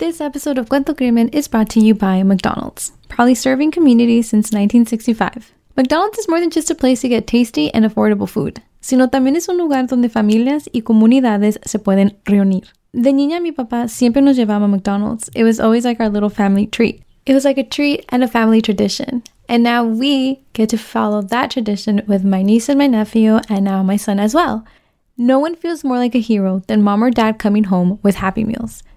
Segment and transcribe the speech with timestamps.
[0.00, 4.46] This episode of Cuento Crimen is brought to you by McDonald's, proudly serving communities since
[4.46, 5.52] 1965.
[5.76, 9.36] McDonald's is more than just a place to get tasty and affordable food, sino también
[9.36, 12.64] es un lugar donde familias y comunidades se pueden reunir.
[12.94, 15.28] De niña, mi papá siempre nos llevaba a McDonald's.
[15.34, 17.02] It was always like our little family treat.
[17.26, 19.22] It was like a treat and a family tradition.
[19.50, 23.66] And now we get to follow that tradition with my niece and my nephew, and
[23.66, 24.64] now my son as well.
[25.18, 28.44] No one feels more like a hero than mom or dad coming home with Happy
[28.44, 28.82] Meals.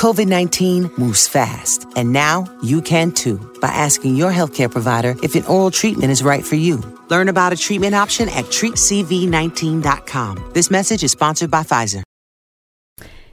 [0.00, 5.34] COVID 19 moves fast, and now you can too by asking your healthcare provider if
[5.34, 6.82] an oral treatment is right for you.
[7.10, 10.52] Learn about a treatment option at treatcv19.com.
[10.54, 12.02] This message is sponsored by Pfizer.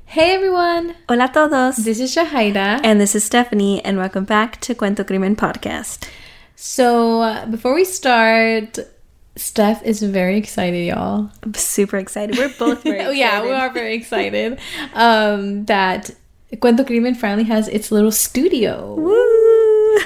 [0.04, 0.96] Hey everyone!
[1.08, 1.78] Hola todos.
[1.78, 2.82] This is Shahida.
[2.84, 6.10] And this is Stephanie, and welcome back to Cuento Crimen Podcast.
[6.58, 8.78] So, uh, before we start,
[9.38, 11.32] Steph is very excited, y'all.
[11.44, 12.38] I'm super excited.
[12.38, 14.60] We're both very oh, yeah, we are very excited
[14.94, 16.12] um, that
[16.56, 18.96] Cuento Crimen finally has its little studio.
[18.96, 19.98] Woo!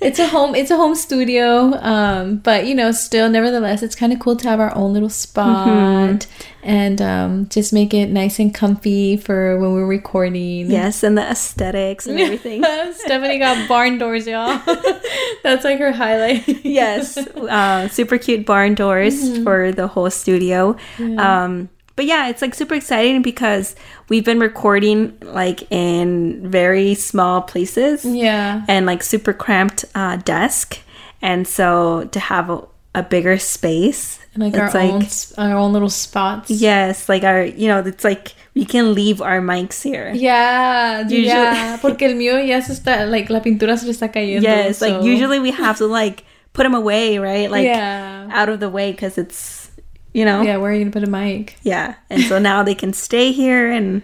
[0.00, 4.12] it's a home it's a home studio um but you know still nevertheless it's kind
[4.12, 6.28] of cool to have our own little spot Mm-hmm.
[6.62, 11.22] and um just make it nice and comfy for when we're recording yes, and the
[11.22, 12.62] aesthetics and everything.
[12.94, 14.60] stephanie got barn doors y'all
[15.42, 19.42] that's like her highlight yes, uh, super cute barn doors Mm-hmm.
[19.44, 20.76] for the whole studio.
[21.18, 23.76] Um, but yeah, it's like super exciting because
[24.08, 28.04] we've been recording like in very small places.
[28.04, 30.78] yeah and like super cramped uh, desk.
[31.22, 32.60] And so to have a,
[32.94, 35.06] a bigger space, and like it's our own
[35.52, 39.40] our own little spots yes, like our, you know, it's like we can leave our
[39.40, 40.12] mics here.
[40.14, 44.42] yeah Usually- yeah porque el mío ya se está like la pintura se está cayendo
[44.42, 47.50] Yes, like usually we have to like put them away, right?
[47.50, 49.63] Like yeah out of the way because it's,
[50.14, 51.96] you know, yeah where are you gonna put a mic yeah.
[52.08, 54.00] And so now they can stay here and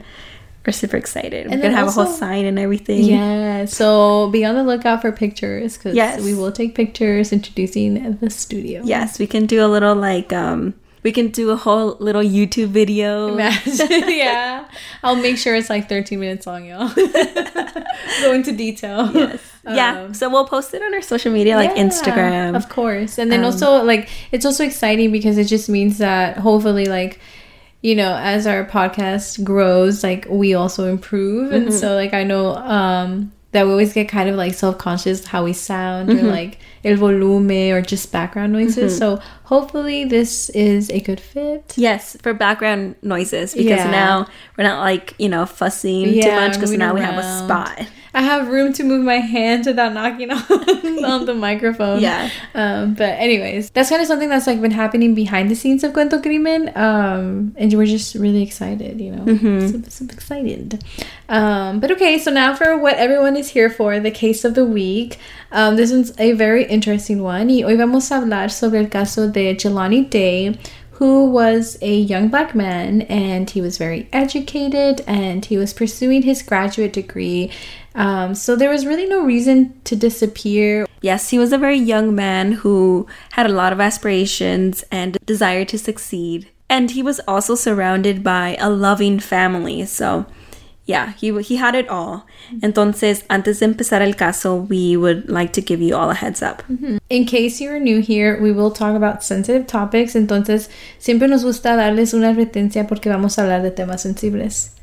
[0.66, 1.46] we're super excited.
[1.46, 3.04] We're gonna then have a whole sign and everything.
[3.04, 6.20] Yeah, so be on the lookout for pictures because Yes.
[6.22, 8.82] we will take pictures introducing the studio.
[8.84, 12.68] Yes, we can do a little like um we can do a whole little YouTube
[12.68, 13.28] video.
[13.32, 14.68] Imagine, yeah.
[15.02, 16.92] I'll make sure it's like 13 minutes long, y'all.
[18.20, 19.10] Go into detail.
[19.14, 19.40] Yes.
[19.64, 20.02] Yeah.
[20.04, 22.56] Um, So we'll post it on our social media like Yeah, Instagram.
[22.56, 23.18] Of course.
[23.18, 27.18] And then Um, also, like, it's also exciting because it just means that hopefully, like,
[27.82, 31.52] you know, as our podcast grows, like, we also improve.
[31.52, 31.54] Mm-hmm.
[31.66, 35.26] And so, like, I know um, that we always get kind of like self conscious
[35.26, 36.26] how we sound Mm-hmm.
[36.26, 38.96] or like el volume or just background noises.
[38.96, 41.72] So, hopefully, this is a good fit.
[41.76, 43.90] Yes, for background noises because Yeah.
[43.90, 47.86] now we're not like, you know, fussing too much because now we have a spot.
[48.12, 50.42] I have room to move my hands without knocking on,
[51.04, 52.00] on the microphone.
[52.00, 52.28] Yeah.
[52.54, 55.92] Um, but anyways, that's kind of something that's like been happening behind the scenes of
[55.92, 56.70] Cuento Crimen.
[56.76, 59.68] Um, and we're just really excited, you know, Mm-hmm.
[59.68, 60.82] super, super excited.
[61.28, 64.64] Um, but okay, so now for what everyone is here for, the case of the
[64.64, 65.18] week.
[65.52, 67.48] Um, this one's a very interesting one.
[67.48, 70.56] Y hoy vamos a hablar sobre el caso de Jelani Day,
[71.00, 76.20] who was a young black man and he was very educated and he was pursuing
[76.20, 77.50] his graduate degree.
[77.94, 80.84] Um, so there was really no reason to disappear.
[81.00, 85.64] Yes, he was a very young man who had a lot of aspirations and desire
[85.64, 86.50] to succeed.
[86.68, 89.86] And he was also surrounded by a loving family.
[89.86, 90.26] So,
[90.86, 92.26] yeah, he he had it all.
[92.62, 96.42] Entonces, antes de empezar el caso, we would like to give you all a heads
[96.42, 96.62] up.
[96.68, 96.98] Mm-hmm.
[97.08, 100.68] In case you're new here, we will talk about sensitive topics, entonces
[100.98, 104.74] siempre nos gusta darles una advertencia porque vamos a hablar de temas sensibles.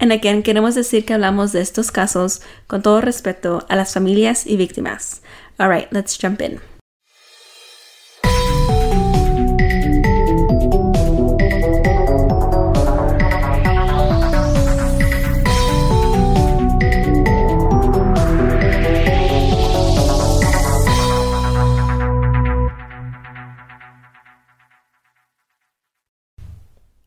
[0.00, 4.46] And again, queremos decir que hablamos de estos casos con todo respeto a las familias
[4.46, 5.20] y víctimas.
[5.58, 6.69] All right, let's jump in.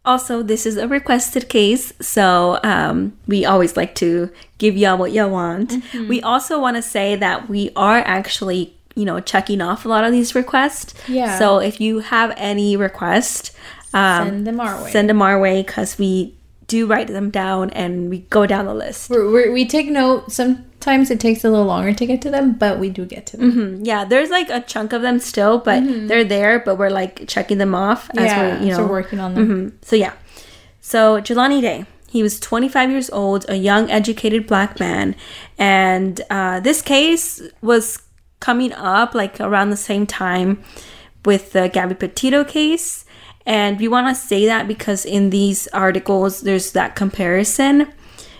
[0.05, 5.13] Also, this is a requested case, so um, we always like to give y'all what
[5.13, 5.73] y'all want.
[6.09, 10.03] We also want to say that we are actually, you know, checking off a lot
[10.03, 10.94] of these requests.
[11.07, 11.39] Yeah.
[11.39, 13.55] So if you have any request,
[13.94, 14.91] um, Send them our way.
[14.91, 16.35] Send them our way because we
[16.68, 19.10] do write them down and we go down the list.
[19.10, 20.31] We're, we're, we take note.
[20.31, 23.38] Sometimes it takes a little longer to get to them, but we do get to
[23.38, 23.51] them.
[23.51, 23.80] Mhm.
[23.86, 27.57] Yeah, there's like a chunk of them still, but they're there, but we're like checking
[27.57, 29.48] them off as Yeah, we're, you know, so working on them.
[29.48, 29.86] Mhm.
[29.86, 30.13] So yeah.
[30.81, 35.15] So Jelani Day, he was 25 years old, a young, educated black man,
[35.57, 38.00] and uh, this case was
[38.39, 40.62] coming up like around the same time
[41.25, 43.02] with the Gabby Petito case.
[43.45, 47.92] And we want to say that because in these articles, there's that comparison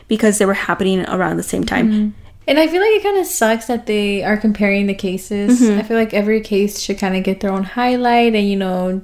[0.08, 2.16] because they were happening around the same time.
[2.48, 5.62] And I feel like it kind of sucks that they are comparing the cases.
[5.62, 5.80] Mm-hmm.
[5.80, 8.36] I feel like every case should kind of get their own highlight.
[8.36, 9.02] And, you know,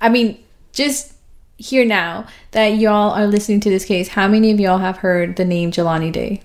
[0.00, 0.38] I mean,
[0.72, 1.14] just
[1.58, 5.36] here now that y'all are listening to this case, how many of y'all have heard
[5.36, 6.42] the name Jelani Day?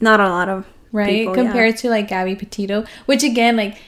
[0.00, 1.08] Not a lot of Right?
[1.08, 1.42] people, yeah.
[1.44, 3.78] Compared to like Gabby Petito, which again, like,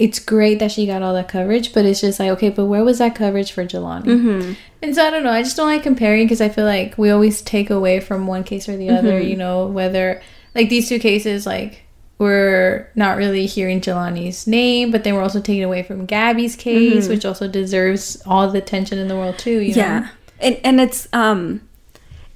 [0.00, 2.82] it's great that she got all that coverage, but it's just like, okay, but where
[2.84, 4.04] was that coverage for Jelani?
[4.04, 4.52] Mm-hmm.
[4.82, 5.30] And so I don't know.
[5.30, 8.42] I just don't like comparing because I feel like we always take away from one
[8.44, 9.20] case or the other.
[9.20, 9.28] Mm-hmm.
[9.28, 10.22] You know, whether
[10.54, 11.82] like these two cases, like
[12.18, 17.08] we're not really hearing Jelani's name, but then we're also taking away from Gabby's case,
[17.08, 19.58] which also deserves all the attention in the world too.
[19.60, 19.78] You Mm-hmm.
[19.80, 20.08] yeah know?
[20.40, 21.60] and and it's um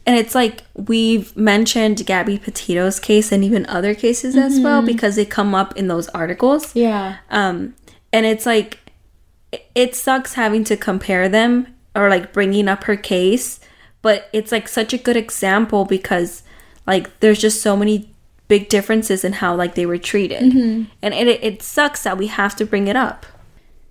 [0.06, 5.16] and it's like we've mentioned gabby petito's case and even other cases as well because
[5.16, 6.74] they come up in those articles.
[6.74, 7.74] Yeah, um
[8.12, 8.78] and it's like
[9.74, 13.60] it- sucks having to compare them or like bringing up her case
[14.02, 16.42] but it's like such a good example because
[16.86, 18.10] like there's just so many
[18.48, 20.42] big differences in how like they were treated.
[21.00, 23.24] And it, it sucks that we have to bring it up.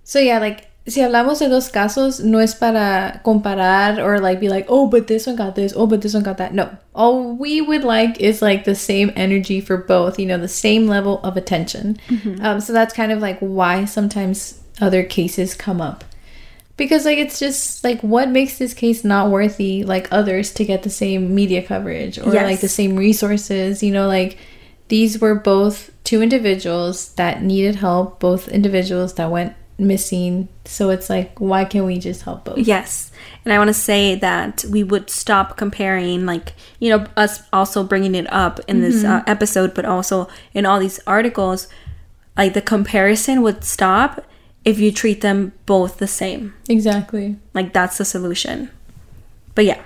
[0.04, 4.48] So yeah, like si hablamos de dos casos, no es para comparar or like be
[4.48, 6.52] like, oh, but this one got this, oh, but this one got that.
[6.52, 10.18] No, all we would like is like the same energy for both.
[10.18, 11.98] You know, the same level of attention.
[12.42, 16.04] Um, so that's kind of like why sometimes other cases come up.
[16.76, 20.82] Because like it's just like what makes this case not worthy like others to get
[20.82, 22.44] the same media coverage or Yes.
[22.44, 24.36] like the same resources, you know, like
[24.88, 30.48] these were both two individuals that needed help, both individuals that went missing.
[30.64, 32.58] So it's like, why can't we just help both?
[32.58, 33.10] Yes.
[33.44, 37.82] And I want to say that we would stop comparing, like, you know, us also
[37.84, 41.68] bringing it up in this uh, episode, but also in all these articles,
[42.36, 44.24] like the comparison would stop
[44.64, 46.54] if you treat them both the same.
[46.68, 47.36] Exactly.
[47.52, 48.70] Like, that's the solution.
[49.54, 49.82] But yeah,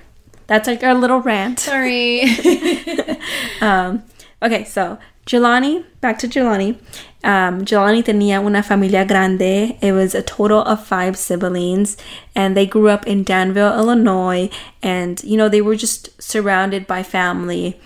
[0.47, 1.59] that's like our little rant.
[1.59, 2.23] Sorry.
[3.61, 4.03] Um,
[4.41, 6.79] okay, so Jelani, back to Jelani.
[7.23, 9.77] Um, Jelani tenía una familia grande.
[9.81, 11.97] It was a total of five siblings,
[12.33, 14.49] and they grew up in Danville, Illinois.
[14.81, 17.79] And you know, they were just surrounded by family,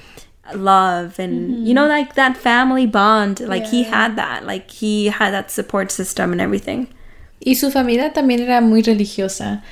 [0.53, 3.39] love, and you know, like that family bond.
[3.39, 4.45] Like he had that.
[4.45, 6.87] Like he had that support system and everything.
[7.45, 9.63] y su familia también era muy religiosa.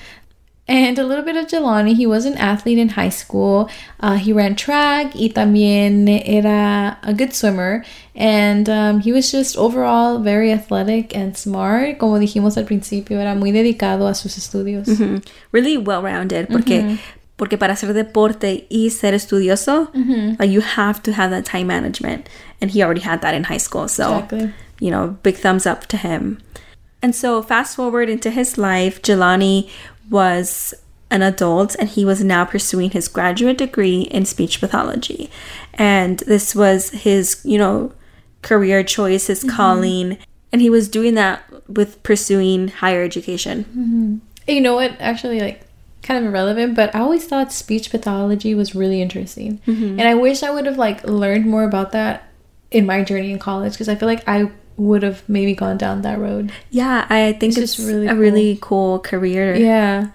[0.72, 3.70] And a little bit of Jelani, he was an athlete in high school.
[4.00, 7.84] Uh, he ran track y también era a good swimmer.
[8.16, 11.98] And um, he was just overall very athletic and smart.
[12.00, 14.88] Como dijimos al principio, era muy dedicado a sus estudios.
[14.88, 15.24] Mhm.
[15.52, 16.48] Really well rounded.
[16.50, 16.98] Porque
[17.38, 19.90] porque para hacer deporte y ser estudioso,
[20.40, 22.30] like you have to have that time management,
[22.62, 23.88] and he already had that in high school.
[23.88, 24.54] So Exactly.
[24.80, 26.38] you know, big thumbs up to him.
[27.04, 29.68] And so, fast forward into his life, Jelani
[30.12, 30.76] was
[31.10, 35.32] an adult and he was now pursuing his graduate degree in speech pathology.
[35.74, 37.94] And this was his, you know,
[38.44, 39.56] career choice, his mm-hmm.
[39.56, 40.18] calling.
[40.52, 43.64] And he was doing that with pursuing higher education.
[43.66, 44.18] Mm-hmm.
[44.48, 44.96] You know what?
[45.00, 45.62] Actually, like,
[46.04, 49.60] kind of irrelevant, but I always thought speech pathology was really interesting.
[49.68, 50.00] Mm-hmm.
[50.00, 52.28] And I wish I would have, like, learned more about that
[52.72, 54.50] in my journey in college because I feel like I
[54.82, 56.52] would have maybe gone down that road.
[56.70, 59.56] Yeah, I think It's it's, really a really cool career.
[59.56, 60.08] Yeah.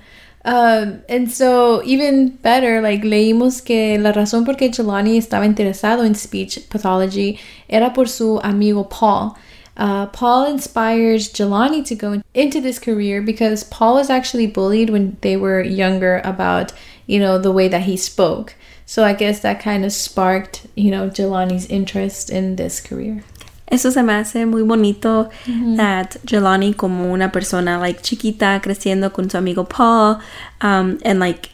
[0.45, 6.05] Um, and so, even better, like, leímos que la razón por qué Jelani estaba interesado
[6.05, 9.37] en speech pathology era por su amigo Paul.
[9.77, 15.17] Uh, Paul inspires Jelani to go into this career because Paul was actually bullied when
[15.21, 16.73] they were younger about,
[17.07, 18.55] you know, the way that he spoke.
[18.87, 23.25] So I guess that kind of sparked, you know, Jelani's interest in this career.
[23.69, 25.29] Eso se me hace muy bonito
[25.77, 30.21] that Jelani como una persona like chiquita creciendo con su amigo Paul
[30.61, 31.51] um, and like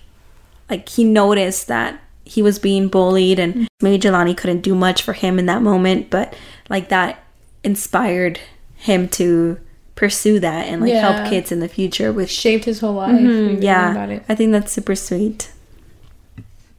[0.69, 5.15] like he noticed that he was being bullied and maybe Jelani couldn't do much for
[5.15, 6.35] him in that moment but
[6.69, 7.25] like that
[7.65, 8.39] inspired
[8.77, 9.59] him to
[9.95, 11.13] pursue that and like Yeah.
[11.13, 13.13] help kids in the future with Shaped his whole life.
[13.13, 13.63] really about
[14.11, 14.21] yeah.
[14.29, 15.51] I think that's super sweet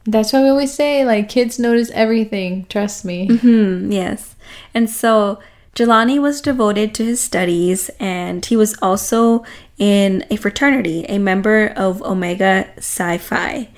[0.06, 2.66] That's why we always say, like, kids notice everything.
[2.68, 3.26] Trust me.
[3.38, 4.36] Hmm, yes.
[4.74, 5.40] And so
[5.74, 9.44] Jelani was devoted to his studies and he was also
[9.78, 13.70] in a fraternity, a member of Omega Psi Phi.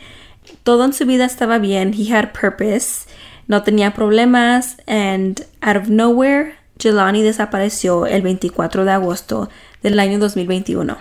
[0.66, 1.92] todo en su vida estaba bien.
[1.95, 3.06] He had purpose.
[3.49, 4.76] No tenía problemas.
[4.87, 9.49] And out of nowhere, Jelani desapareció el 24 de agosto
[9.83, 10.99] del año 2021.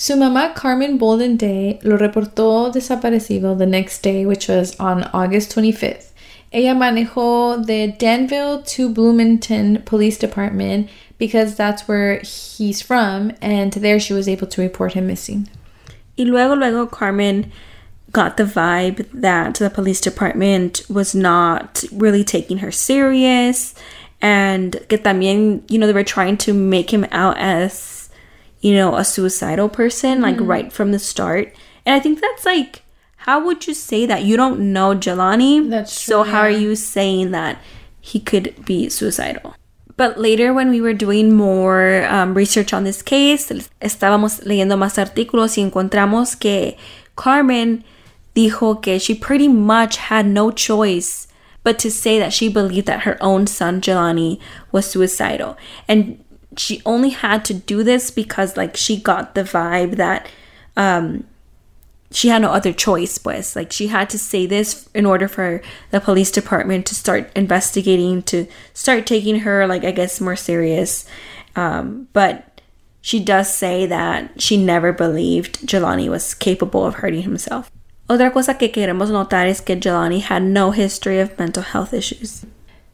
[0.00, 5.54] Su mamá Carmen Bolden Day lo reportó desaparecido the next day, which was on August
[5.54, 6.12] 25th.
[6.54, 10.88] Ella manejó the Danville to Bloomington Police Department
[11.18, 15.50] because that's where he's from, and there she was able to report him missing.
[16.16, 17.52] Y luego, luego, Carmen
[18.10, 23.74] got the vibe that the police department was not really taking her serious,
[24.22, 27.99] and que también, you know, they were trying to make him out as,
[28.60, 31.54] you know, a suicidal person, like right from the start.
[31.86, 32.82] And I think that's like,
[33.16, 34.24] how would you say that?
[34.24, 35.68] You don't know Jelani.
[35.68, 37.58] That's true, So how are you saying that
[38.00, 39.54] he could be suicidal?
[39.96, 43.50] But later, when we were doing more um, research on this case,
[43.82, 46.76] estábamos leyendo más artículos y encontramos que
[47.16, 47.84] Carmen
[48.34, 51.26] dijo que she pretty much had no choice
[51.62, 54.40] but to say that she believed that her own son Jelani
[54.72, 56.24] was suicidal, and
[56.56, 60.28] she only had to do this because like she got the vibe that
[60.76, 61.24] um,
[62.10, 63.54] she had no other choice pues.
[63.54, 68.22] Like she had to say this in order for the police department to start investigating
[68.24, 71.06] to start taking her like i guess more serious.
[71.56, 72.60] Um, but
[73.00, 77.70] she does say that she never believed jelani was capable of hurting himself.
[78.08, 82.44] Otra cosa que queremos notar es que jelani had no history of mental health issues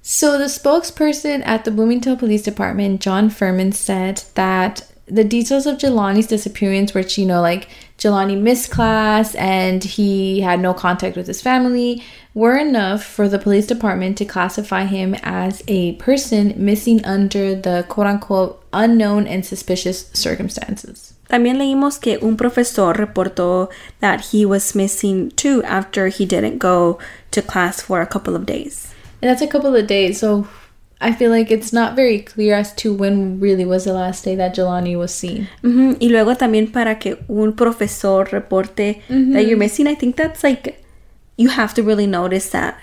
[0.09, 5.79] So, the spokesperson at the Bloomington Police Department, John Fermon, said that the details of
[5.79, 11.27] Jelani's disappearance, which, you know, like Jelani missed class and he had no contact with
[11.27, 17.05] his family, were enough for the police department to classify him as a person missing
[17.05, 21.15] under the quote unquote unknown and suspicious circumstances.
[21.29, 27.01] También leímos que un profesor reportó that he was missing too after he didn't go
[27.33, 28.93] to class for a couple of days.
[29.23, 30.47] And that's a couple of days, so
[31.01, 34.35] I feel like it's not very clear as to when really was the last day
[34.37, 35.49] that Jelani was seen.
[35.63, 40.43] Ujú, Y luego también para que un profesor reporte that you're missing, I think that's
[40.43, 40.83] like,
[41.37, 42.79] you have to really notice that.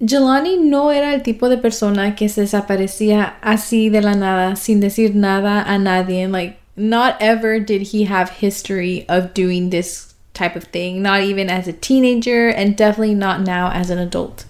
[0.00, 4.80] Jelani no era el tipo de persona que se desaparecía así de la nada, sin
[4.80, 6.26] decir nada a nadie.
[6.28, 11.48] Like, not ever did he have history of doing this type of thing, not even
[11.50, 14.44] as a teenager, and definitely not now as an adult.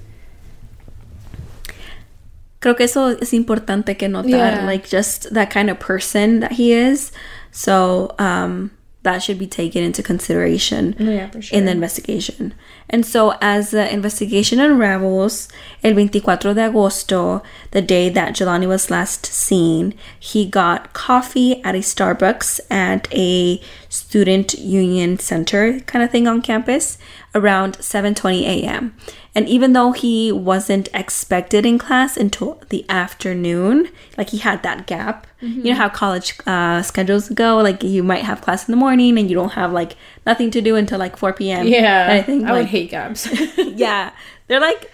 [2.63, 4.65] Creo que eso es importante que notar, Yeah.
[4.65, 7.11] like just that kind of person that he is.
[7.51, 8.71] So, um,
[9.03, 12.55] that should be taken into consideration yeah, for in the investigation.
[12.93, 15.49] And so, as the investigation unravels,
[15.83, 21.75] el 24 de agosto, the day that Jelani was last seen, he got coffee at
[21.75, 26.99] a Starbucks at a student union center kind of thing on campus
[27.35, 28.95] around 7:20 a.m.
[29.35, 34.87] And even though he wasn't expected in class until the afternoon, like he had that
[34.87, 35.27] gap.
[35.41, 39.19] You know how college uh, schedules go, like you might have class in the morning
[39.19, 39.97] and you don't have like
[40.27, 41.67] nothing to do until like 4 p.m.
[41.67, 43.29] Yeah, I think I would hate gaps.
[43.59, 44.13] yeah,
[44.49, 44.91] they're like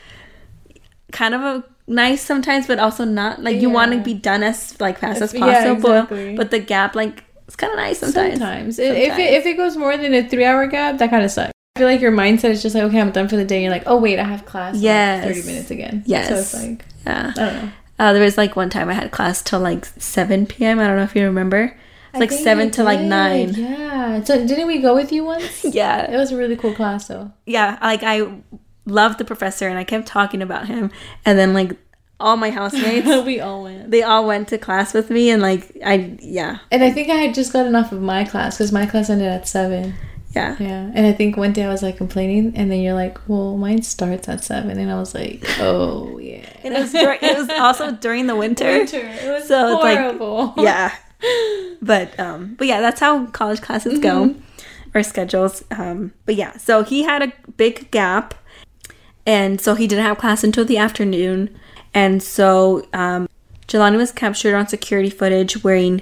[1.13, 3.43] kind of a nice sometimes, but also not.
[3.43, 6.37] Like you want to be done as like fast as Yeah, possible, exactly.
[6.37, 8.39] but the gap like it's kind of nice sometimes.
[8.39, 8.79] Sometimes.
[8.79, 11.31] If- If, it, if it goes more than a three hour gap, that kind of
[11.31, 11.53] sucks.
[11.77, 13.63] I feel like your mindset is just like, okay, I'm done for the day.
[13.63, 15.25] You're like, oh, wait, I have class in, like, Yes.
[15.25, 16.03] 30 minutes again.
[16.07, 16.29] Yes.
[16.29, 17.33] So it's like, yeah.
[17.37, 17.71] I don't know.
[18.01, 20.79] Uh, there was like one time I had class till like 7 p.m.
[20.81, 21.77] I don't know if you remember.
[22.15, 23.55] It's like 7 you to like 9.
[23.55, 24.25] Yeah.
[24.25, 25.65] So didn't we go with you once?
[25.65, 26.11] Yeah.
[26.11, 27.33] It was a really cool class though.
[27.47, 27.79] Yeah.
[27.83, 28.29] Like I
[28.87, 30.91] loved the professor and I kept talking about him.
[31.25, 31.77] And then like
[32.21, 33.91] all my housemates, we all went.
[33.91, 35.31] they all went to class with me.
[35.31, 36.59] And like, I, yeah.
[36.71, 39.29] And I think I had just got enough of my class because my class ended
[39.29, 39.95] at seven.
[40.35, 40.57] Yeah.
[40.59, 40.91] Yeah.
[40.95, 43.81] And I think one day I was like complaining, and then you're like, well, mine
[43.83, 44.79] starts at seven.
[44.79, 46.45] And I was like, oh, yeah.
[46.63, 48.67] It was, it was also during the winter.
[48.71, 48.99] Winter.
[48.99, 50.95] It was So it's like- yeah
[51.83, 54.97] but um but yeah that's how college classes go Mm-hmm.
[54.97, 58.35] or schedules um but yeah so he had a big gap
[59.27, 61.57] and so he didn't have class until the afternoon
[61.95, 63.29] and so um
[63.67, 66.01] Jelani was captured on security footage wearing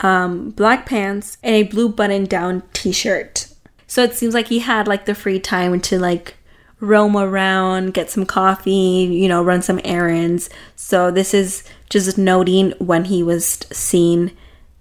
[0.00, 3.48] um black pants and a blue button down t-shirt
[3.86, 6.34] so it seems like he had like the free time to like
[6.80, 8.70] roam around, get some coffee,
[9.10, 10.48] you know, run some errands.
[10.76, 14.36] So this is just noting when he was seen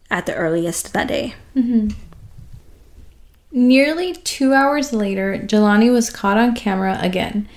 [0.10, 1.36] at the earliest that day.
[1.56, 1.90] Mm-hmm.
[3.52, 7.48] Nearly two hours later, Jelani was caught on camera again.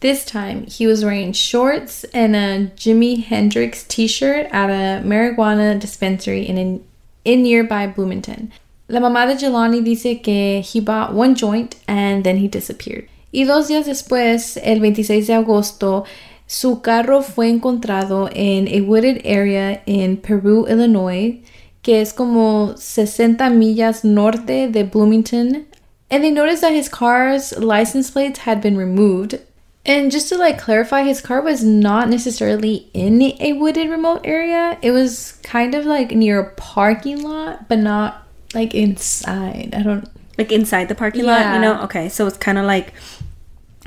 [0.00, 5.78] This time, he was wearing shorts and a Jimi Hendrix t shirt at a marijuana
[5.78, 6.84] dispensary in, in,
[7.24, 8.52] in nearby Bloomington.
[8.88, 13.08] La mamá de Jelani dice que he bought one joint and then he disappeared.
[13.32, 16.04] Y dos días después, el 26 de agosto,
[16.46, 21.40] su carro fue encontrado en a wooded area in Peru, Illinois,
[21.84, 25.66] que es como 60 millas norte de Bloomington.
[26.10, 29.38] And they noticed that his car's license plates had been removed.
[29.86, 34.78] And just to like clarify, his car was not necessarily in a wooded remote area.
[34.80, 39.74] It was kind of like near a parking lot, but not like inside.
[39.76, 41.82] I don't Like inside the parking lot, you know?
[41.82, 42.94] Okay, so it's kind of like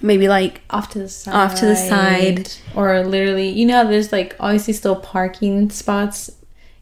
[0.02, 1.34] maybe like off to the side.
[1.34, 2.52] Off to the side.
[2.76, 6.32] Or literally, you know there's like obviously still parking spots.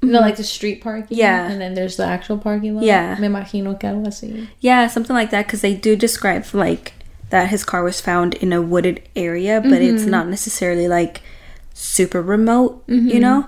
[0.05, 1.17] You know, like the street parking.
[1.17, 1.19] Mm-hmm.
[1.19, 1.49] Yeah.
[1.49, 2.83] And then there's the actual parking lot.
[2.83, 3.15] Yeah.
[3.19, 4.47] Me imagino que algo así.
[4.59, 6.93] yeah, something like that because they do describe like
[7.31, 10.11] that his car was found in a wooded area, but it's Mm-hmm.
[10.11, 11.21] not necessarily like
[11.73, 13.47] super remote, you know?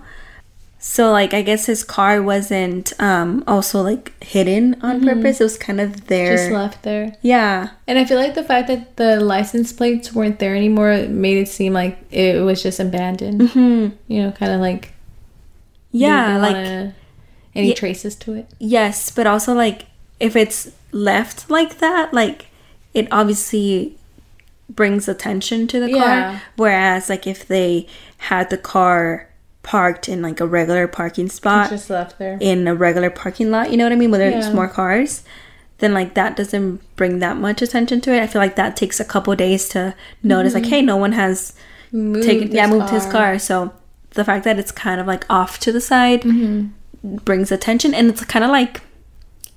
[0.80, 5.42] So like I guess his car wasn't um also like hidden on purpose.
[5.42, 6.36] It was kind of there.
[6.38, 6.38] Mm-hmm.
[6.38, 7.16] Just left there.
[7.22, 7.70] Yeah.
[7.88, 11.48] And I feel like the fact that the license plates weren't there anymore made it
[11.50, 13.42] seem like it was just abandoned.
[13.42, 13.96] Mm-hmm.
[14.08, 14.94] You know, kind of like
[16.00, 16.94] Yeah, like wanna-
[17.56, 17.74] any Yeah.
[17.76, 18.48] traces to it.
[18.60, 19.86] yes, but also like
[20.20, 22.48] if it's left like that, like
[22.94, 23.98] it obviously
[24.70, 26.04] brings attention to the Yeah.
[26.32, 26.42] car.
[26.56, 27.88] Whereas like if they
[28.18, 29.28] had the car
[29.64, 32.38] parked in like a regular parking spot just left there.
[32.40, 34.54] in a regular parking lot, you know what I mean, where there's Yeah.
[34.54, 35.24] more cars,
[35.80, 38.22] then like that doesn't bring that much attention to it.
[38.24, 40.72] I feel like that takes a couple days to notice like, mm-hmm.
[40.72, 41.54] hey, no one has
[41.92, 43.38] Moved taken yeah, moved his car.
[43.40, 43.72] So
[44.18, 46.26] the fact that it's kind of like off to the side
[47.04, 48.82] brings attention and it's kind of like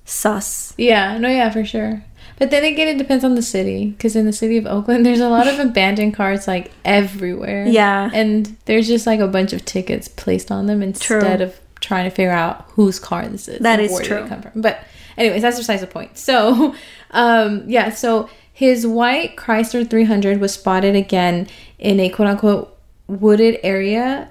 [0.05, 0.75] sus.
[0.79, 2.05] Yeah, no, yeah, for sure.
[2.39, 3.91] But then again, it depends on the city.
[3.91, 7.67] Because in the city of Oakland, there's a lot of abandoned cars like everywhere.
[7.67, 8.11] Yeah.
[8.13, 11.47] And there's just like a bunch of tickets placed on them instead True.
[11.47, 13.61] of trying to figure out whose car this is.
[13.61, 14.25] That is and is where did true.
[14.25, 14.61] it come from.
[14.61, 14.85] But,
[15.17, 16.19] anyways, that's besides the point.
[16.19, 16.75] So,
[17.11, 21.49] um, yeah, so his white Chrysler 300 was spotted again
[21.79, 22.77] in a quote unquote
[23.07, 24.29] wooded area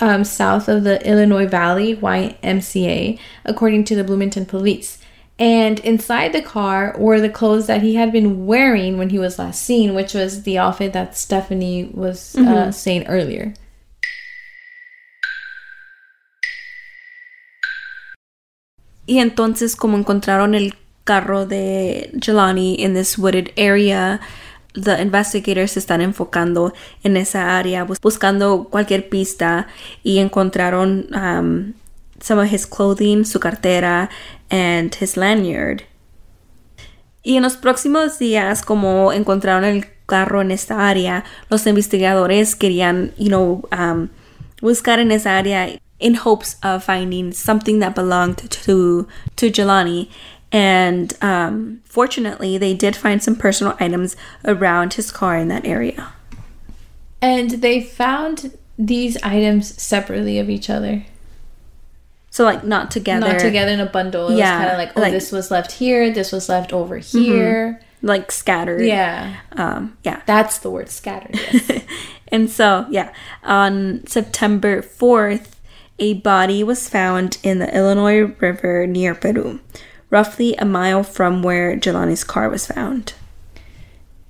[0.00, 4.98] um, south of the Illinois Valley YMCA, according to the Bloomington police.
[5.38, 9.38] And inside the car were the clothes that he had been wearing when he was
[9.38, 13.54] last seen, which was the outfit that Stephanie was uh, saying earlier.
[19.08, 20.72] Y entonces como encontraron el
[21.04, 24.20] carro de Jelani in this wooded area,
[24.74, 29.66] the investigators se están enfocando en esa área, bus- buscando cualquier pista
[30.02, 31.72] y encontraron um,
[32.20, 34.08] some of his clothing, su cartera,
[34.50, 35.82] and his lanyard.
[37.22, 43.12] Y en los próximos días, como encontraron el carro en esta área, los investigadores querían,
[43.18, 44.08] you know, um,
[44.62, 49.06] buscar en esa área in hopes of finding something that belonged to
[49.36, 50.08] to Jelani.
[50.52, 56.12] And um, fortunately, they did find some personal items around his car in that area.
[57.22, 61.04] And they found these items separately of each other.
[62.30, 63.26] So, like, not together.
[63.32, 64.28] Not together in a bundle.
[64.30, 66.98] It Yeah, kind of like, oh, like- this was left here, this was left over
[66.98, 67.80] here.
[68.02, 68.82] Like, scattered.
[68.82, 69.36] Yeah.
[69.52, 70.22] Um, yeah.
[70.26, 71.34] That's the word scattered.
[71.34, 71.82] Yes.
[72.28, 75.48] and so, yeah, on September 4th,
[75.98, 79.60] a body was found in the Illinois River near Peru,
[80.10, 83.14] roughly a mile from where Jelani's car was found.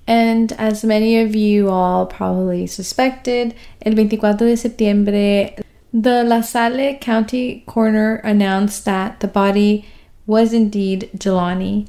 [0.07, 5.55] And as many of you all probably suspected, el 24 de septiembre,
[5.93, 9.85] the La Salle County coroner announced that the body
[10.25, 11.87] was indeed Jelani.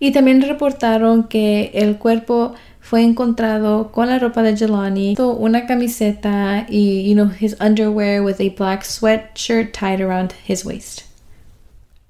[0.00, 6.66] Y también reportaron que el cuerpo fue encontrado con la ropa de Jelani, una camiseta
[6.68, 11.07] y, you know, his underwear with a black sweatshirt tied around his waist.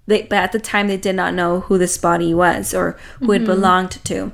[0.09, 3.33] They, but at the time, they did not know who this body was or who
[3.33, 4.33] it belonged to.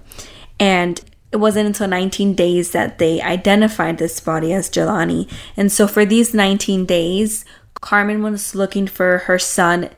[0.61, 1.01] And
[1.33, 5.29] it wasn't until 19 days that they identified this body as Jelani.
[5.57, 7.45] And so, for these 19 days,
[7.81, 9.91] Carmen was looking for her son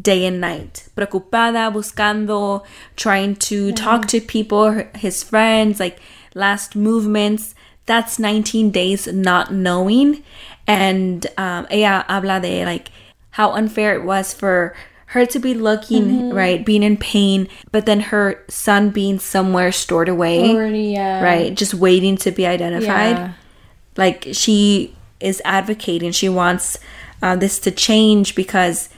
[0.00, 0.88] day and night.
[0.96, 5.98] Preocupada, buscando, trying to talk to people, his friends, like
[6.34, 7.56] last movements.
[7.86, 10.22] That's 19 days not knowing.
[10.64, 12.92] And um, ella habla de like
[13.30, 14.76] how unfair it was for
[15.14, 16.30] her to be looking, mm-hmm.
[16.34, 21.22] right, being in pain, but then her son being somewhere stored away, Already, yeah.
[21.22, 23.32] right, just waiting to be identified Yeah.
[23.96, 26.78] like she is advocating she wants
[27.22, 28.88] uh, this to change because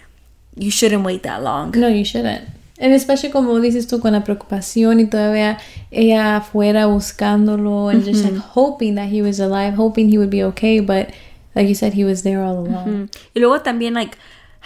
[0.57, 2.49] you shouldn't wait that long No, you shouldn't.
[2.79, 5.59] And especially como dices tú con la preocupación y todavía
[5.91, 8.37] ella afuera buscándolo and just mm-hmm.
[8.37, 11.11] like hoping that he was alive, hoping he would be okay, but
[11.55, 12.87] like you said, he was there all along.
[12.87, 13.05] Mm-hmm.
[13.35, 14.17] y luego también like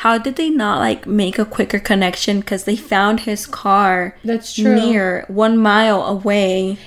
[0.01, 4.55] how did they not like make a quicker connection because they found his car That's
[4.55, 4.75] true.
[4.75, 6.79] near one mile away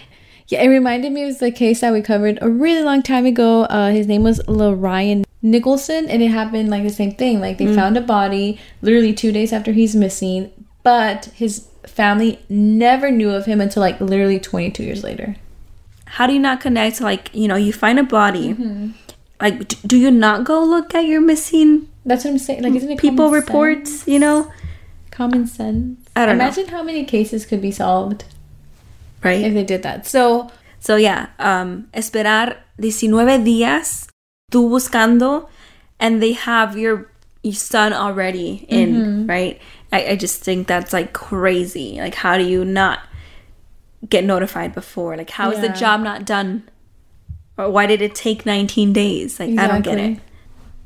[0.47, 3.63] Yeah, it reminded me of the case that we covered a really long time ago.
[3.63, 7.39] Uh, his name was Ryan Nicholson, and it happened like the same thing.
[7.39, 10.51] Like they found a body literally two days after he's missing,
[10.83, 15.35] but his family never knew of him until like literally 22 years later.
[16.05, 16.99] How do you not connect?
[17.01, 18.53] Like you know, you find a body.
[19.41, 22.63] Like, d- do you not go look at your missing That's what I'm saying.
[22.63, 23.89] Like, isn't it people reports?
[23.89, 24.07] sense?
[24.07, 24.51] You know,
[25.11, 25.99] Common sense.
[26.15, 26.45] I don't know.
[26.45, 28.25] Imagine how many cases could be solved
[29.21, 29.41] right?
[29.41, 30.07] if they did that.
[30.07, 30.49] So
[30.83, 34.09] So yeah, um, esperar 19 días,
[34.51, 35.47] tú buscando,
[35.97, 37.09] and they have your,
[37.41, 39.61] your son already in, right?
[39.93, 42.01] I, I just think that's like crazy.
[42.01, 42.99] Like, how do you not
[44.09, 45.15] get notified before?
[45.15, 46.67] Like, how is the job not done?
[47.57, 49.39] Or why did it take 19 days?
[49.39, 50.19] Like, I don't get it.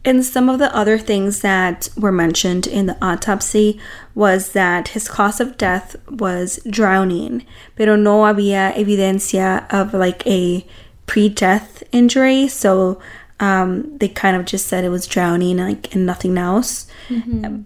[0.08, 3.78] And some of the other things that were mentioned in the autopsy
[4.16, 10.66] was that his cause of death was drowning, pero no había evidencia of like a
[11.08, 12.48] pre-death injury.
[12.48, 13.02] So
[13.42, 16.88] um, they kind of just said it was drowning, like and nothing else.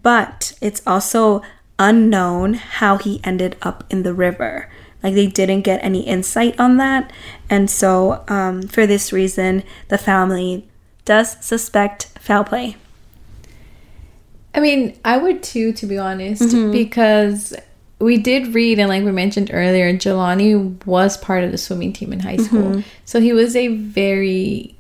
[0.02, 1.44] But it's also
[1.78, 4.68] unknown how he ended up in the river.
[5.04, 7.14] Like they didn't get any insight on that,
[7.52, 10.68] and so um, for this reason, the family
[11.12, 12.78] does suspect foul play.
[14.56, 16.72] I mean, I would too, to be honest, mm-hmm.
[16.72, 17.54] because
[18.00, 22.14] we did read, and like we mentioned earlier, Jelani was part of the swimming team
[22.14, 22.46] in high mm-hmm.
[22.46, 22.84] school.
[23.04, 24.76] So he was a very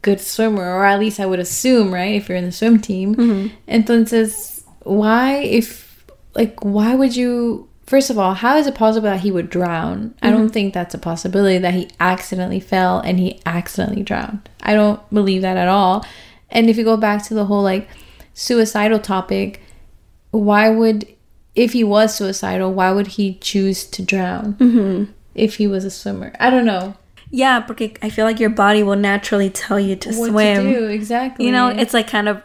[0.00, 2.14] good swimmer, or at least I would assume, right?
[2.14, 3.14] If you're in the swim team.
[3.14, 3.54] Mm-hmm.
[3.68, 9.20] Entonces, why, if, like, why would you, first of all, how is it possible that
[9.20, 10.14] he would drown?
[10.22, 10.48] I don't mm-hmm.
[10.48, 14.48] think that's a possibility that he accidentally fell and he accidentally drowned.
[14.62, 16.04] I don't believe that at all.
[16.50, 17.88] And if you go back to the whole, like,
[18.32, 19.60] suicidal topic,
[20.30, 21.06] why would,
[21.54, 25.12] if he was suicidal, why would he choose to drown mm-hmm.
[25.34, 26.32] if he was a swimmer?
[26.38, 26.96] I don't know
[27.34, 30.62] Yeah, porque I feel like your body will naturally tell you to what swim.
[30.62, 31.46] to do exactly.
[31.46, 32.40] You know, it's like kind of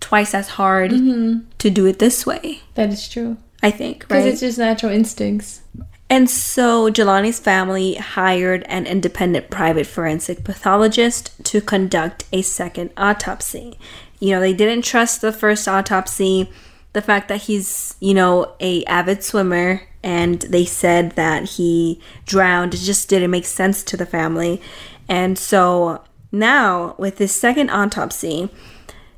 [0.00, 1.48] twice as hard mm-hmm.
[1.58, 2.62] to do it this way.
[2.74, 4.32] that is true I think, because right?
[4.32, 5.62] it's just natural instincts.
[6.08, 13.76] And so Jelani's family hired an independent private forensic pathologist to conduct a second autopsy.
[14.20, 16.48] You know, they didn't trust the first autopsy,
[16.92, 22.72] the fact that he's, you know, a avid swimmer and they said that he drowned
[22.72, 24.62] it just didn't make sense to the family.
[25.08, 28.48] And so now with this second autopsy,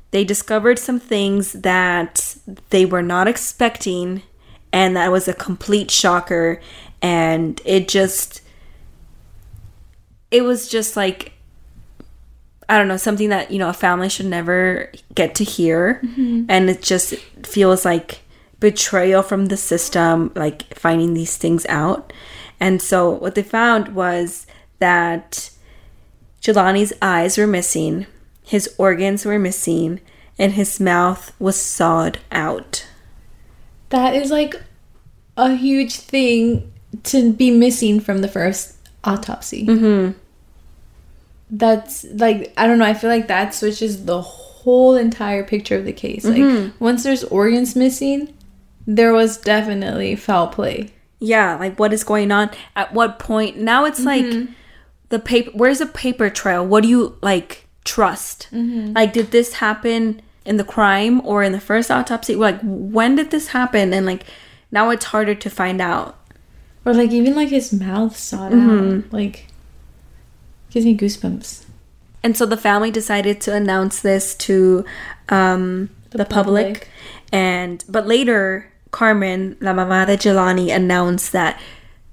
[0.09, 2.35] they discovered some things that
[2.71, 4.23] they were not expecting
[4.71, 6.61] and that was a complete shocker.
[7.01, 8.41] And it just
[10.31, 11.31] it was just like
[12.67, 16.01] i don't know something that you know a family should never get to hear.
[16.03, 16.45] Mm-hmm.
[16.49, 18.21] And it just feels like
[18.59, 22.11] betrayal from the system like finding these things out.
[22.59, 24.45] And so what they found was
[24.79, 25.49] that
[26.41, 28.05] Jelani's eyes were missing,
[28.43, 30.01] his organs were missing,
[30.37, 32.85] and his mouth was sawed out.
[33.89, 34.55] That is like
[35.37, 36.71] a huge thing
[37.03, 39.65] to be missing from the first autopsy.
[39.65, 40.17] Mm-hmm.
[41.51, 42.85] That's like I don't know.
[42.85, 46.25] I feel like that switches the whole entire picture of the case.
[46.25, 46.83] Like mm-hmm.
[46.83, 48.33] once there's organs missing,
[48.85, 50.91] there was definitely foul play.
[51.19, 52.51] Yeah, like what is going on?
[52.75, 53.57] At what point?
[53.57, 54.53] Now it's like mm-hmm.
[55.09, 55.51] the paper.
[55.53, 56.65] Where's the paper trail?
[56.65, 58.47] What do you like trust?
[58.51, 58.93] Mm-hmm.
[58.93, 62.35] Like, did this happen in the crime or in the first autopsy?
[62.35, 63.93] Like, when did this happen?
[63.93, 64.25] And like,
[64.71, 66.17] now it's harder to find out.
[66.85, 69.13] Or like even like his mouth sawed out.
[69.13, 69.45] Like
[70.71, 71.65] gives me goosebumps.
[72.23, 74.83] And so the family decided to announce this to
[75.29, 76.65] um, the, public.
[76.65, 76.89] public.
[77.31, 81.59] And but later, Carmen, la mamá de Jelani, announced that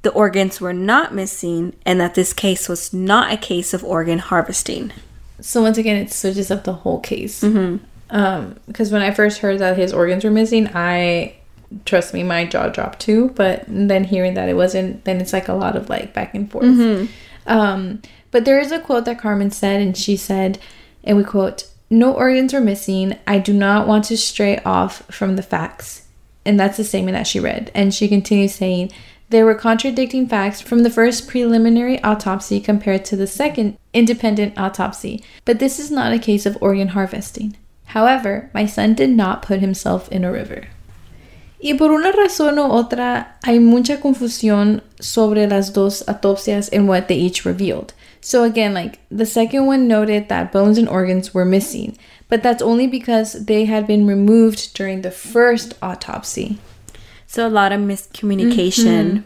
[0.03, 4.18] the organs were not missing and that this case was not a case of organ
[4.18, 4.92] harvesting.
[5.40, 7.42] So once again, it switches up the whole case.
[7.42, 11.37] Um, because when I first heard that his organs were missing, I
[11.85, 13.31] trust me, my jaw dropped too.
[13.31, 16.51] But then hearing that it wasn't, then it's like a lot of like back and
[16.51, 16.64] forth.
[17.47, 20.59] Um, but there is a quote that Carmen said, and she said,
[21.05, 23.16] and we quote, "No organs were missing.
[23.27, 26.07] I do not want to stray off from the facts."
[26.45, 27.73] And that's the statement that she read.
[27.75, 28.92] And she continues saying,
[29.29, 35.25] there were contradicting facts from the first preliminary autopsy compared to the second independent autopsy,
[35.45, 37.57] but this is not a case of organ harvesting.
[37.87, 40.68] However, my son did not put himself in a river.
[41.62, 47.09] Y por una razón u otra, hay mucha confusión sobre las dos autopsias and what
[47.09, 47.92] they each revealed.
[48.20, 51.96] So again, like the second one noted that bones and organs were missing,
[52.29, 56.59] but that's only because they had been removed during the first autopsy.
[57.27, 59.07] So a lot of miscommunication.
[59.07, 59.22] Mm-hmm.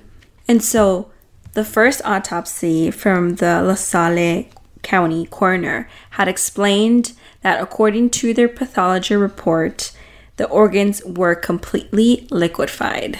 [0.49, 1.11] And so
[1.53, 4.47] The first autopsy from the La Salle
[4.83, 9.93] County coroner had explained that according to their pathology report,
[10.37, 13.19] the organs were completely liquefied.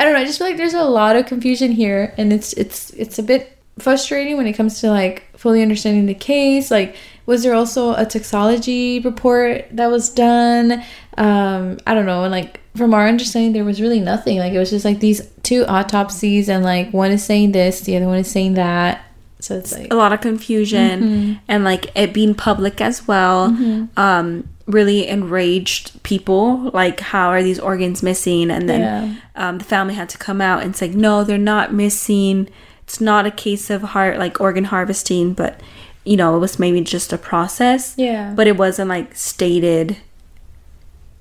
[0.00, 0.20] I don't know.
[0.20, 3.22] I just feel like there's a lot of confusion here, and it's it's it's a
[3.22, 6.70] bit frustrating when it comes to like fully understanding the case.
[6.70, 6.96] Like,
[7.26, 10.84] was there also a toxology report that was done?
[11.16, 12.22] Um, I don't know.
[12.22, 14.38] And like from our understanding, there was really nothing.
[14.38, 17.96] Like it was just like these two autopsies, and like one is saying this, the
[17.96, 19.04] other one is saying that.
[19.40, 21.32] So it's like a lot of confusion Mm-hmm.
[21.48, 23.54] and like it being public as well
[23.96, 29.48] um really enraged people like how are these organs missing and then Yeah.
[29.48, 32.48] um, the family had to come out and say no they're not missing
[32.82, 35.60] it's not a case of heart like organ harvesting but
[36.04, 38.32] you know it was maybe just a process Yeah.
[38.36, 39.96] but it wasn't like stated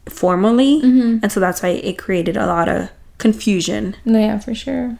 [0.09, 1.19] formally Mm-hmm.
[1.23, 4.97] and so that's why it created a lot of confusion yeah, for sure.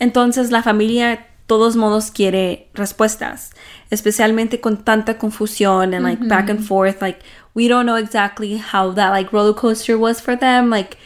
[0.00, 1.18] Entonces la familia
[1.50, 3.50] todos modos quiere respuestas,
[3.90, 7.02] especialmente con tanta confusión and like back and forth.
[7.02, 7.18] Like
[7.54, 10.70] we don't know exactly how that like roller coaster was for them.
[10.70, 10.96] Like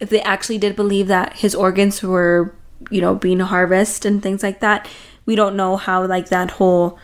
[0.00, 2.52] if they actually did believe that his organs were,
[2.90, 4.88] you know, being harvested and things like that.
[5.24, 6.98] We don't know how like that whole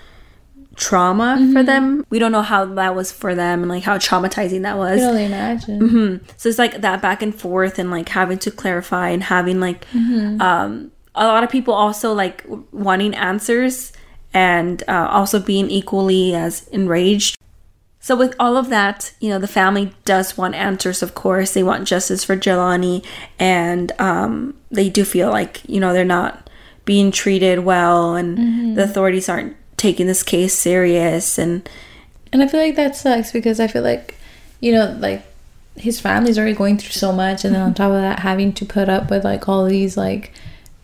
[0.74, 2.04] trauma for them.
[2.10, 4.98] We don't know how that was for them and like how traumatizing that I was.
[4.98, 5.78] can only imagine.
[5.88, 9.60] hmm So it's like that back and forth and like having to clarify and having
[9.60, 9.86] like
[10.40, 13.92] um a lot of people also like wanting answers
[14.32, 17.36] and uh, also being equally as enraged.
[18.00, 21.52] So with all of that, you know, the family does want answers, of course.
[21.52, 23.04] They want justice for Jelani
[23.38, 26.48] and um they do feel like, you know, they're not
[26.84, 31.68] being treated well and the authorities aren't taking this case serious and
[32.32, 34.14] And I feel like that sucks because I feel like,
[34.60, 35.22] you know, like
[35.76, 38.64] his family's already going through so much, and then on top of that, having to
[38.66, 40.32] put up with like all these like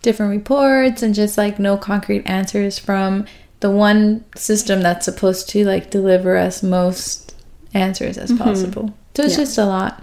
[0.05, 3.25] different reports and just like no concrete answers from
[3.61, 7.35] the one system that's supposed to like deliver us most
[7.73, 8.45] answers as mm-hmm.
[8.45, 8.95] possible.
[9.17, 9.45] So it's Yeah.
[9.45, 10.03] just a lot.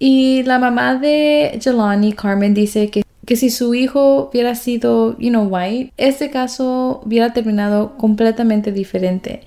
[0.00, 5.30] Y la mamá de Jelani, Carmen, dice que, que si su hijo hubiera sido, you
[5.30, 9.44] know, white, este caso hubiera terminado completamente diferente.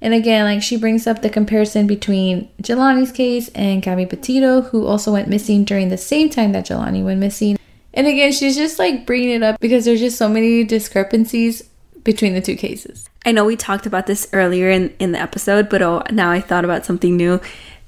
[0.00, 4.86] And again, like she brings up the comparison between Jelani's case and Gabby Petito, who
[4.86, 7.58] also went missing during the same time that Jelani went missing.
[7.98, 11.68] And again, she's just like bringing it up because there's just so many discrepancies
[12.04, 13.10] between the two cases.
[13.26, 16.40] I know we talked about this earlier in, in the episode, but oh, now I
[16.40, 17.40] thought about something new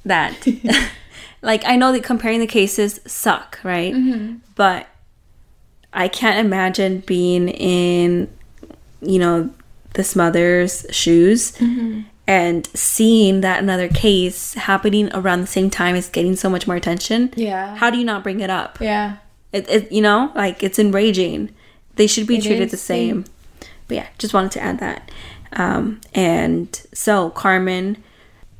[0.04, 0.34] that,
[1.42, 3.94] like, I know that comparing the cases suck, right?
[3.94, 4.38] Mm-hmm.
[4.56, 4.88] But
[5.92, 8.28] I can't imagine being in,
[9.00, 9.48] you know,
[9.94, 12.00] this mother's shoes mm-hmm.
[12.26, 16.74] and seeing that another case happening around the same time is getting so much more
[16.74, 17.32] attention.
[17.36, 17.76] Yeah.
[17.76, 18.80] How do you not bring it up?
[18.80, 19.18] Yeah.
[19.52, 21.54] It, it you know, like it's enraging.
[21.96, 23.24] They should be It treated the same.
[23.88, 25.10] But yeah, just wanted to add that.
[25.52, 28.02] Um, and so Carmen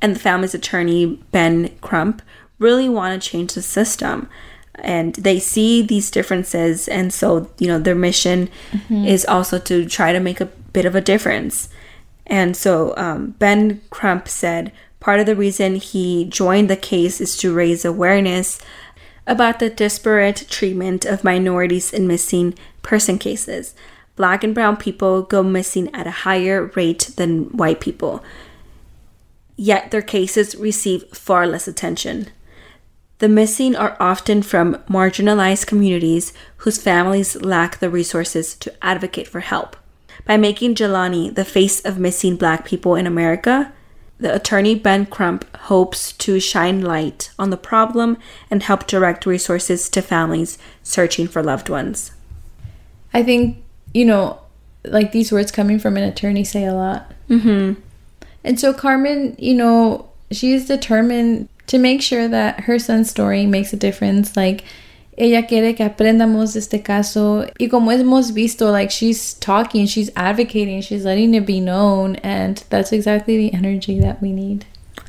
[0.01, 2.21] and the family's attorney Ben Crump
[2.59, 4.27] really want to change the system,
[4.75, 8.49] and they see these differences, and so you know their mission
[8.89, 11.69] is also to try to make a bit of a difference.
[12.27, 17.35] And so um, Ben Crump said part of the reason he joined the case is
[17.37, 18.59] to raise awareness
[19.27, 23.73] about the disparate treatment of minorities in missing person cases.
[24.15, 28.23] Black and brown people go missing at a higher rate than white people,
[29.55, 32.27] yet their cases receive far less attention.
[33.19, 39.41] The missing are often from marginalized communities whose families lack the resources to advocate for
[39.41, 39.77] help.
[40.25, 43.71] By making Jelani the face of missing black people in America,
[44.21, 48.17] the attorney Ben Crump hopes to shine light on the problem
[48.51, 52.11] and help direct resources to families searching for loved ones.
[53.13, 53.57] I think,
[53.93, 54.39] you know,
[54.85, 57.11] like these words coming from an attorney say a lot.
[57.29, 57.81] Mm-hmm.
[58.43, 63.45] And so Carmen, you know, she is determined to make sure that her son's story
[63.47, 64.37] makes a difference.
[64.37, 64.63] Like,
[65.21, 67.45] ella quiere que aprendamos de este caso.
[67.59, 72.15] Y como hemos visto, like, she's talking, she's advocating, she's letting it be known.
[72.17, 74.65] And that's exactly the energy that we need.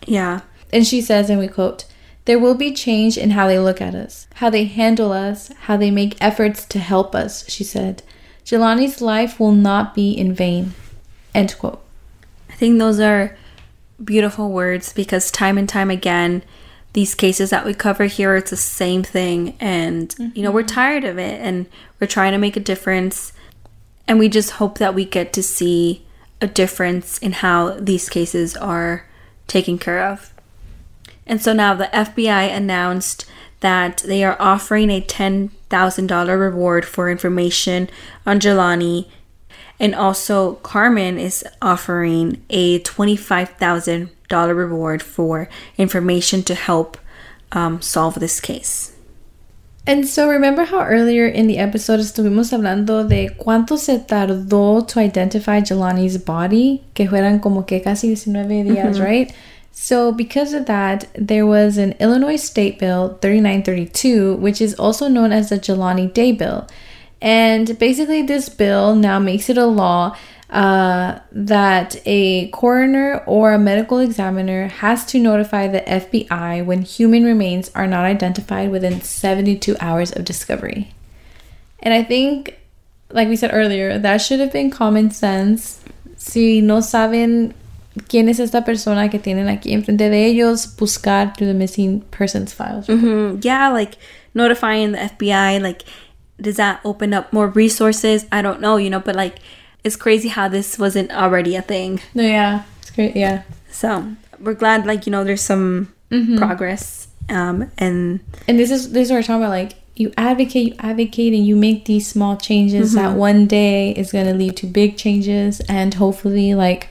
[0.06, 0.40] Yeah.
[0.70, 1.86] And she says, and we quote,
[2.26, 5.78] there will be change in how they look at us, how they handle us, how
[5.78, 8.02] they make efforts to help us, she said.
[8.44, 10.74] Jelani's life will not be in vain.
[11.34, 11.82] End quote.
[12.50, 13.36] I think those are
[14.02, 16.42] beautiful words because time and time again,
[16.92, 19.56] these cases that we cover here, it's the same thing.
[19.60, 20.74] And, you know, we're mm-hmm.
[20.74, 21.66] tired of it and
[22.00, 23.32] we're trying to make a difference.
[24.06, 26.04] And we just hope that we get to see
[26.40, 29.06] a difference in how these cases are
[29.46, 30.32] taken care of.
[31.26, 33.26] And so now the FBI announced
[33.60, 37.88] that they are offering a $10,000 reward for information
[38.26, 39.08] on Jelani.
[39.78, 46.96] And also, Carmen is offering a $25,000 reward for information to help
[47.52, 48.92] um, solve this case.
[49.84, 55.00] And so remember how earlier in the episode estuvimos hablando de cuánto se tardó to
[55.00, 59.32] identify Jelani's body, que fueran como que casi 19 días, right?
[59.72, 65.32] So because of that, there was an Illinois State Bill 3932, which is also known
[65.32, 66.68] as the Jelani Day Bill.
[67.20, 70.16] And basically this bill now makes it a law
[70.52, 77.24] uh, that a coroner or a medical examiner has to notify the FBI when human
[77.24, 80.92] remains are not identified within 72 hours of discovery.
[81.80, 82.58] And I think,
[83.10, 85.80] like we said earlier, that should have been common sense.
[86.16, 87.54] Si no saben
[88.08, 92.52] quién es esta persona que tienen aquí enfrente de ellos, buscar through the missing persons
[92.52, 92.86] files.
[92.88, 93.40] Mm-hmm.
[93.42, 93.96] Yeah, like
[94.34, 95.84] notifying the FBI, like,
[96.38, 98.26] does that open up more resources?
[98.30, 99.38] I don't know, you know, but like,
[99.84, 102.00] it's crazy how this wasn't already a thing.
[102.14, 103.16] No, yeah, it's great.
[103.16, 103.42] Yeah.
[103.70, 106.36] So we're glad, like you know, there's some Mm-hmm.
[106.36, 107.08] progress.
[107.30, 109.48] Um, and And this is this is what we're talking about.
[109.50, 114.12] Like you advocate, you advocate, and you make these small changes that one day is
[114.12, 116.88] going to lead to big changes, and hopefully, like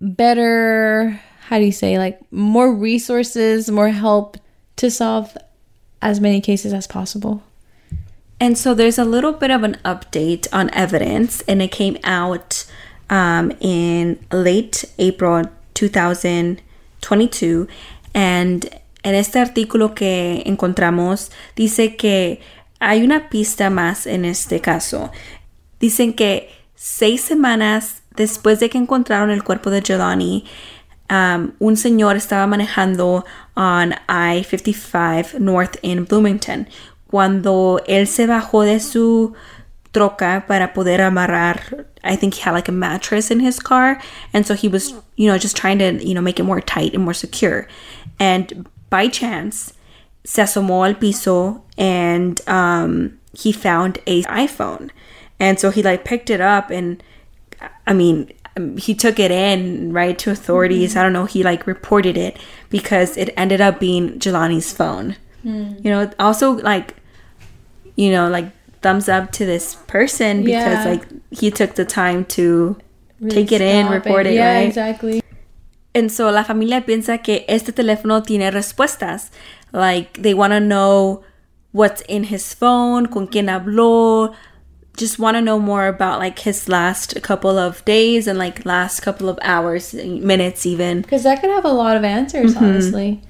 [0.00, 1.20] better.
[1.48, 1.98] How do you say?
[1.98, 4.36] Like more resources, more help
[4.76, 5.36] to solve
[6.00, 7.42] as many cases as possible.
[8.42, 12.64] And so there's a little bit of an update on evidence, and it came out
[13.08, 17.68] um, in late April 2022.
[18.12, 18.68] And
[19.04, 22.40] en este artículo que encontramos dice que
[22.80, 25.12] hay una pista más en este caso.
[25.78, 30.46] Dicen que seis semanas después de que encontraron el cuerpo de Jelani,
[31.08, 33.24] um, un señor estaba manejando
[33.54, 36.66] on I-55 North in Bloomington.
[37.12, 39.34] Cuando él se bajó de su
[39.92, 44.00] troca para poder amarrar, I think he had like a mattress in his car,
[44.32, 46.94] and so he was, you know, just trying to, you know, make it more tight
[46.94, 47.68] and more secure.
[48.18, 49.74] And by chance,
[50.24, 54.88] se asomó al piso and um, he found a iPhone,
[55.38, 57.02] and so he like picked it up and,
[57.86, 60.96] I mean, um, he took it in right to authorities.
[60.96, 61.26] I don't know.
[61.26, 62.38] He like reported it
[62.70, 65.16] because it ended up being Jelani's phone.
[65.44, 66.94] You know, also like,
[67.96, 68.50] you know, like
[68.80, 70.90] thumbs up to this person because Yeah.
[70.90, 72.76] like he took the time to
[73.20, 74.68] Really take it in, report it, yeah, right?
[74.68, 75.22] exactly.
[75.94, 79.30] And so la familia piensa que este teléfono tiene respuestas.
[79.72, 81.22] Like they want to know
[81.72, 84.34] what's in his phone, con quién habló,
[84.96, 89.00] just want to know more about like his last couple of days and like last
[89.00, 91.02] couple of hours, minutes even.
[91.02, 92.64] Because that could have a lot of answers, mm-hmm.
[92.64, 93.22] honestly.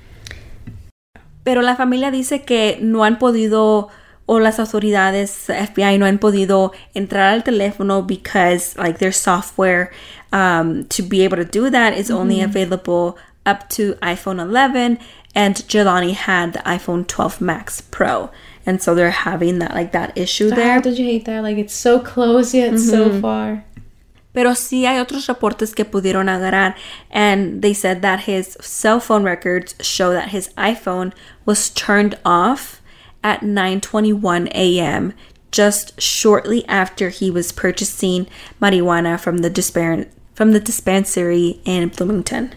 [1.44, 3.90] Pero la familia dice que no han podido
[4.32, 9.90] o las autoridades FBI no han podido entrar al teléfono because like their software
[10.32, 14.98] um, to be able to do that is only available up to iPhone 11
[15.34, 18.30] and Jelani had the iPhone 12 Max Pro
[18.64, 21.42] and so they're having that like that issue Ah, there don't you hate that?
[21.42, 23.64] Like it's so close yet so far.
[24.32, 26.74] Pero sí hay otros reportes que pudieron agarrar,
[27.10, 31.12] and they said that his cell phone records show that his iPhone
[31.44, 32.80] was turned off
[33.22, 35.12] at 9:21 a.m.
[35.50, 38.26] just shortly after he was purchasing
[38.60, 42.54] marijuana from the dispar- from the dispensary in Bloomington.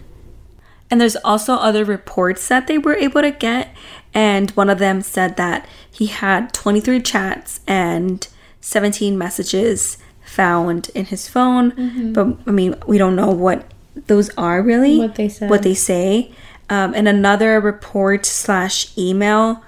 [0.90, 3.74] And there's also other reports that they were able to get.
[4.14, 8.26] And one of them said that he had 23 chats and
[8.60, 12.12] 17 messages found in his phone.
[12.12, 13.70] But I mean, we don't know what
[14.06, 14.98] those are really.
[14.98, 15.50] What they said.
[15.50, 16.32] What they say.
[16.68, 19.62] Um, and another report slash email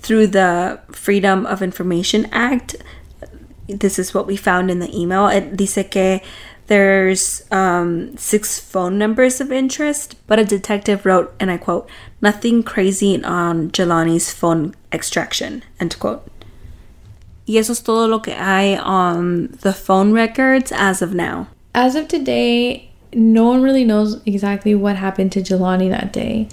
[0.00, 2.76] through the Freedom of Information Act.
[3.68, 5.28] This is what we found in the email.
[5.28, 6.20] It dice que
[6.66, 11.88] there's um, six phone numbers of interest, but a detective wrote, and I quote,
[12.20, 16.26] nothing crazy on Jelani's phone extraction, end quote.
[17.46, 21.48] Y eso es todo lo que hay on the phone records as of now.
[21.74, 26.48] As of today, no one really knows exactly what happened to Jelani that day.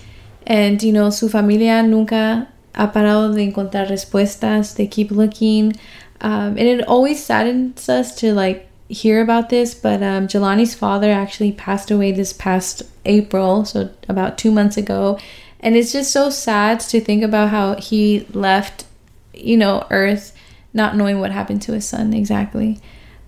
[0.47, 2.47] And, you know, su familia nunca
[2.77, 4.75] ha parado de encontrar respuestas.
[4.75, 5.75] They keep looking.
[6.21, 9.73] Um, and it always saddens us to, like, hear about this.
[9.73, 15.19] But um, Jelani's father actually passed away this past April, so about two months ago.
[15.59, 18.85] And it's just so sad to think about how he left,
[19.33, 20.33] you know, Earth
[20.73, 22.79] not knowing what happened to his son exactly.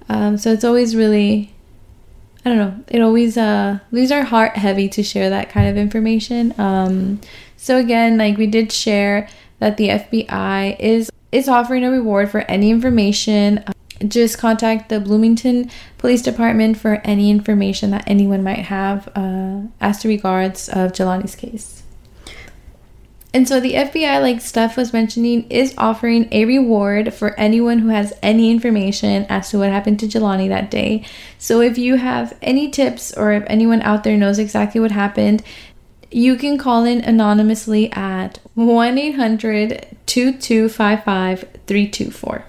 [0.07, 1.51] Um, so it's always really
[2.45, 2.83] I don't know.
[2.87, 6.53] It always uh leaves our heart heavy to share that kind of information.
[6.57, 7.19] Um,
[7.61, 9.27] so again, like we did share
[9.59, 13.63] that the FBI is is offering a reward for any information.
[14.07, 19.99] Just contact the Bloomington Police Department for any information that anyone might have uh, as
[19.99, 21.83] to regards of Jelani's case.
[23.31, 27.89] And so the FBI, like Steph was mentioning, is offering a reward for anyone who
[27.89, 31.05] has any information as to what happened to Jelani that day.
[31.37, 35.43] So if you have any tips or if anyone out there knows exactly what happened,
[36.11, 42.45] you can call in anonymously at 1 800 2255 324.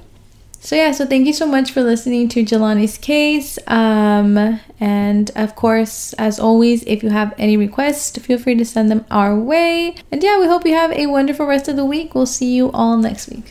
[0.61, 0.92] so yeah.
[0.92, 3.59] So thank you so much for listening to Jelani's case.
[3.66, 8.90] Um, and of course, as always, if you have any requests, feel free to send
[8.90, 9.94] them our way.
[10.11, 12.14] And yeah, we hope you have a wonderful rest of the week.
[12.14, 13.50] We'll see you all next week.